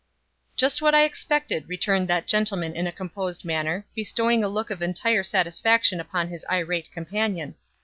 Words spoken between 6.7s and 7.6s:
companion.